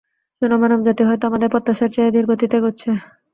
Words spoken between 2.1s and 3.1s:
ধীর গতিতে এগোচ্ছে।